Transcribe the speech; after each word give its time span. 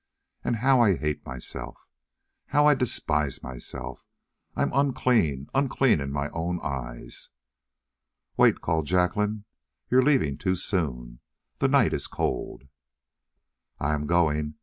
Ah, 0.43 0.53
how 0.53 0.79
I 0.81 0.97
hate 0.97 1.23
myself: 1.27 1.77
how 2.47 2.65
I 2.65 2.73
despise 2.73 3.43
myself. 3.43 4.03
I'm 4.55 4.73
unclean 4.73 5.47
unclean 5.53 6.01
in 6.01 6.11
my 6.11 6.31
own 6.31 6.59
eyes!" 6.63 7.29
"Wait!" 8.35 8.61
called 8.61 8.87
Jacqueline. 8.87 9.43
"You 9.91 9.99
are 9.99 10.03
leaving 10.03 10.39
too 10.39 10.55
soon. 10.55 11.19
The 11.59 11.67
night 11.67 11.93
is 11.93 12.07
cold." 12.07 12.67
"I 13.79 13.93
am 13.93 14.07
going. 14.07 14.55